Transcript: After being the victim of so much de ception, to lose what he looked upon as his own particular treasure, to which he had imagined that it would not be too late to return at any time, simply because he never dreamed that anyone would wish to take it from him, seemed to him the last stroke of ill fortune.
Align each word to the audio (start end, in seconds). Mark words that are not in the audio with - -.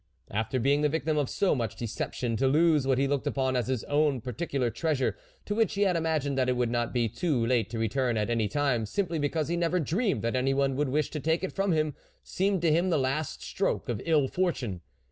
After 0.31 0.59
being 0.59 0.81
the 0.81 0.89
victim 0.89 1.15
of 1.19 1.29
so 1.29 1.53
much 1.53 1.75
de 1.75 1.85
ception, 1.85 2.35
to 2.39 2.47
lose 2.47 2.87
what 2.87 2.97
he 2.97 3.07
looked 3.07 3.27
upon 3.27 3.55
as 3.55 3.67
his 3.67 3.83
own 3.83 4.19
particular 4.19 4.71
treasure, 4.71 5.15
to 5.45 5.53
which 5.53 5.75
he 5.75 5.83
had 5.83 5.95
imagined 5.95 6.39
that 6.39 6.49
it 6.49 6.57
would 6.57 6.71
not 6.71 6.91
be 6.91 7.07
too 7.07 7.45
late 7.45 7.69
to 7.69 7.77
return 7.77 8.17
at 8.17 8.31
any 8.31 8.47
time, 8.47 8.87
simply 8.87 9.19
because 9.19 9.47
he 9.47 9.55
never 9.55 9.79
dreamed 9.79 10.23
that 10.23 10.35
anyone 10.35 10.75
would 10.75 10.89
wish 10.89 11.11
to 11.11 11.19
take 11.19 11.43
it 11.43 11.51
from 11.53 11.71
him, 11.71 11.93
seemed 12.23 12.63
to 12.63 12.71
him 12.71 12.89
the 12.89 12.97
last 12.97 13.43
stroke 13.43 13.87
of 13.89 14.01
ill 14.05 14.27
fortune. 14.27 14.81